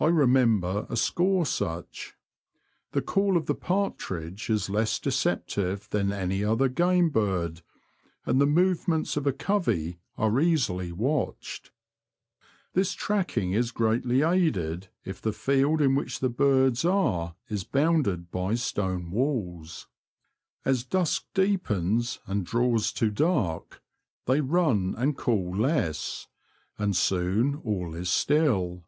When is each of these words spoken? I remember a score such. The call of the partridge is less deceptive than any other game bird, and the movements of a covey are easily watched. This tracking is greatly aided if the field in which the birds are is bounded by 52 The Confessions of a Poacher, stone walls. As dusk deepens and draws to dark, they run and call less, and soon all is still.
I 0.00 0.06
remember 0.06 0.86
a 0.88 0.96
score 0.96 1.44
such. 1.44 2.14
The 2.92 3.02
call 3.02 3.36
of 3.36 3.44
the 3.44 3.54
partridge 3.54 4.48
is 4.48 4.70
less 4.70 4.98
deceptive 4.98 5.86
than 5.90 6.14
any 6.14 6.42
other 6.42 6.70
game 6.70 7.10
bird, 7.10 7.60
and 8.24 8.40
the 8.40 8.46
movements 8.46 9.18
of 9.18 9.26
a 9.26 9.34
covey 9.34 9.98
are 10.16 10.40
easily 10.40 10.92
watched. 10.92 11.72
This 12.72 12.94
tracking 12.94 13.52
is 13.52 13.70
greatly 13.70 14.22
aided 14.22 14.88
if 15.04 15.20
the 15.20 15.34
field 15.34 15.82
in 15.82 15.94
which 15.94 16.20
the 16.20 16.30
birds 16.30 16.82
are 16.86 17.36
is 17.50 17.64
bounded 17.64 18.30
by 18.30 18.52
52 18.52 18.52
The 18.52 18.52
Confessions 18.52 18.76
of 18.78 18.82
a 18.82 18.88
Poacher, 18.88 19.02
stone 19.02 19.10
walls. 19.10 19.86
As 20.64 20.84
dusk 20.84 21.26
deepens 21.34 22.18
and 22.26 22.46
draws 22.46 22.92
to 22.92 23.10
dark, 23.10 23.82
they 24.24 24.40
run 24.40 24.94
and 24.96 25.14
call 25.14 25.54
less, 25.54 26.28
and 26.78 26.96
soon 26.96 27.56
all 27.56 27.94
is 27.94 28.08
still. 28.08 28.84